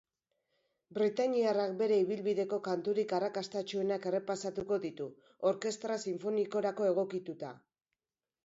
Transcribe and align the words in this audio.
Britainiarrak 0.97 1.75
bere 1.81 1.99
ibilbideko 2.03 2.59
kanturik 2.67 3.13
arrakastatsuenak 3.17 4.07
errepasatuko 4.13 4.81
ditu, 4.87 5.09
orkestra 5.53 5.99
sinfonikorako 6.07 6.93
egokituta. 6.95 7.57